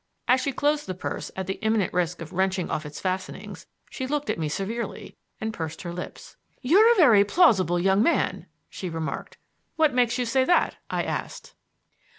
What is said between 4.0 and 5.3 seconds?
looked at me severely